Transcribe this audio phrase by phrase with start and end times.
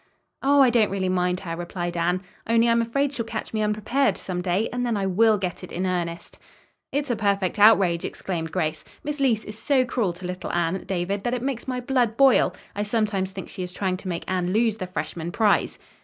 [0.41, 4.17] "Oh, I don't really mind her," replied Anne, "only I'm afraid she'll catch me unprepared,
[4.17, 6.39] some day, and then I will get it in earnest."
[6.91, 8.83] "It's a perfect outrage," exclaimed Grace.
[9.03, 12.51] "Miss Leece is so cruel to little Anne, David, that it makes my blood boil.
[12.75, 15.77] I sometimes think she is trying to make Anne lose the freshman prize."